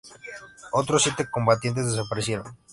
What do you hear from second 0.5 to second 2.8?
Otros siete combatientes desaparecieron.